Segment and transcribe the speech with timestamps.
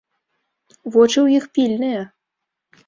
[0.95, 2.01] Вочы ў іх пільныя.